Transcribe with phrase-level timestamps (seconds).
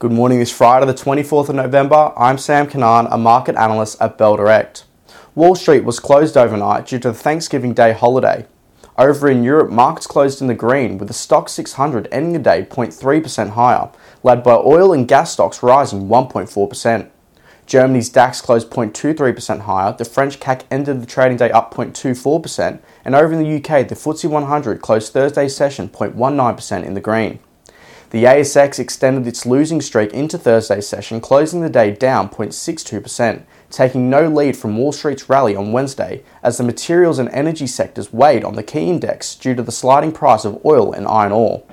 [0.00, 2.12] Good morning, this Friday, the 24th of November.
[2.16, 4.84] I'm Sam Kanan, a market analyst at Bell Direct.
[5.36, 8.44] Wall Street was closed overnight due to the Thanksgiving Day holiday.
[8.98, 12.66] Over in Europe, markets closed in the green, with the Stoxx 600 ending the day
[12.68, 13.88] 0.3% higher,
[14.24, 17.08] led by oil and gas stocks rising 1.4%.
[17.64, 23.14] Germany's DAX closed 0.23% higher, the French CAC ended the trading day up 0.24%, and
[23.14, 27.38] over in the UK, the FTSE 100 closed Thursday's session 0.19% in the green.
[28.14, 34.08] The ASX extended its losing streak into Thursday's session, closing the day down 0.62%, taking
[34.08, 38.44] no lead from Wall Street's rally on Wednesday as the materials and energy sectors weighed
[38.44, 41.64] on the key index due to the sliding price of oil and iron ore.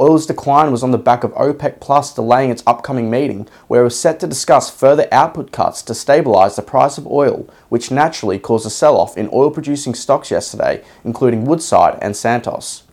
[0.00, 3.84] Oil's decline was on the back of OPEC Plus delaying its upcoming meeting, where it
[3.84, 8.40] was set to discuss further output cuts to stabilize the price of oil, which naturally
[8.40, 12.83] caused a sell off in oil producing stocks yesterday, including Woodside and Santos.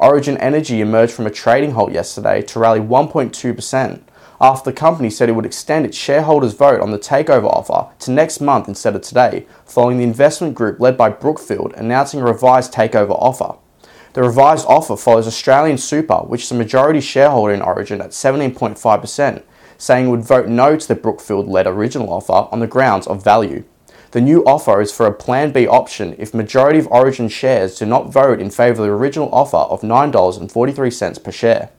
[0.00, 4.00] Origin Energy emerged from a trading halt yesterday to rally 1.2%
[4.40, 8.10] after the company said it would extend its shareholders' vote on the takeover offer to
[8.10, 12.72] next month instead of today, following the investment group led by Brookfield announcing a revised
[12.72, 13.58] takeover offer.
[14.14, 19.42] The revised offer follows Australian Super, which is a majority shareholder in Origin at 17.5%,
[19.76, 23.22] saying it would vote no to the Brookfield led original offer on the grounds of
[23.22, 23.64] value.
[24.12, 27.86] The new offer is for a Plan B option if majority of Origin shares do
[27.86, 31.70] not vote in favour of the original offer of $9.43 per share.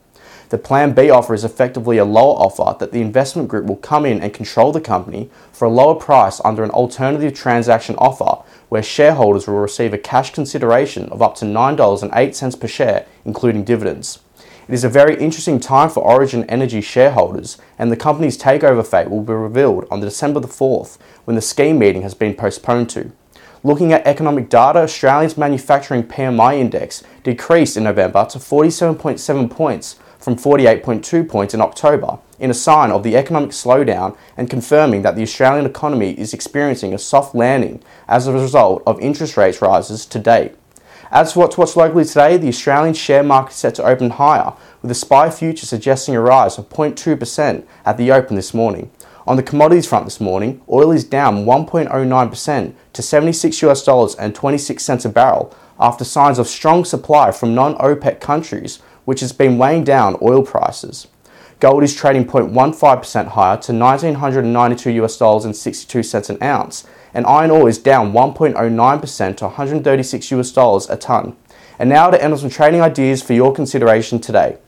[0.48, 4.06] The Plan B offer is effectively a lower offer that the investment group will come
[4.06, 8.82] in and control the company for a lower price under an alternative transaction offer where
[8.82, 14.20] shareholders will receive a cash consideration of up to $9.08 per share, including dividends.
[14.68, 19.10] It is a very interesting time for Origin Energy shareholders, and the company's takeover fate
[19.10, 23.10] will be revealed on December the 4th when the scheme meeting has been postponed to.
[23.64, 30.36] Looking at economic data, Australia's manufacturing PMI index decreased in November to 47.7 points from
[30.36, 35.22] 48.2 points in October, in a sign of the economic slowdown and confirming that the
[35.22, 40.20] Australian economy is experiencing a soft landing as a result of interest rates rises to
[40.20, 40.54] date.
[41.12, 44.54] As for what's watched locally today, the Australian share market is set to open higher,
[44.80, 48.90] with the SPI future suggesting a rise of 0.2% at the open this morning.
[49.26, 54.34] On the commodities front this morning, oil is down 1.09% to 76 US dollars and
[54.34, 59.58] 26 cents a barrel after signs of strong supply from non-OPEC countries, which has been
[59.58, 61.08] weighing down oil prices.
[61.60, 67.26] Gold is trading 0.15% higher to 1992 US dollars and 62 cents an ounce, and
[67.26, 71.36] iron ore is down 1.09% to 136 US dollars a ton.
[71.78, 74.58] And now to end on some trading ideas for your consideration today.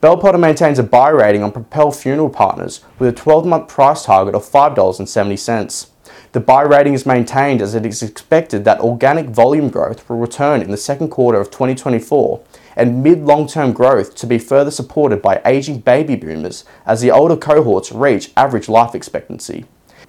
[0.00, 4.04] Bell Potter maintains a buy rating on Propel Funeral Partners with a 12 month price
[4.04, 5.88] target of $5.70.
[6.32, 10.62] The buy rating is maintained as it is expected that organic volume growth will return
[10.62, 12.42] in the second quarter of 2024
[12.74, 17.10] and mid long term growth to be further supported by aging baby boomers as the
[17.10, 19.66] older cohorts reach average life expectancy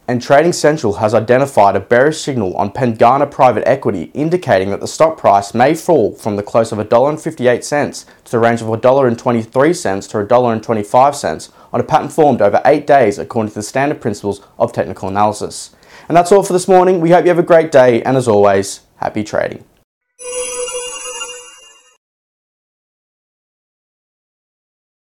[0.07, 4.87] and Trading Central has identified a bearish signal on Pengana private equity indicating that the
[4.87, 10.17] stock price may fall from the close of $1.58 to the range of $1.23 to
[10.17, 15.07] $1.25 on a pattern formed over 8 days according to the standard principles of technical
[15.07, 15.73] analysis.
[16.09, 16.99] And that's all for this morning.
[16.99, 19.63] We hope you have a great day and as always, happy trading.